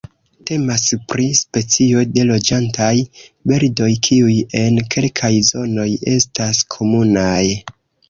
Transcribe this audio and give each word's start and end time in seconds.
Temas 0.49 0.85
pri 1.11 1.27
specio 1.39 2.01
de 2.15 2.23
loĝantaj 2.31 2.89
birdoj, 3.53 3.93
kiuj 4.09 4.41
en 4.65 4.83
kelkaj 4.97 5.35
zonoj 5.53 5.89
estas 6.19 6.67
komunaj. 6.79 7.43